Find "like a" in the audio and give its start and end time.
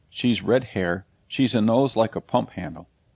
1.95-2.21